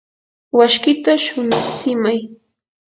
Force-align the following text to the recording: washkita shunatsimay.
washkita 0.57 1.11
shunatsimay. 1.23 2.19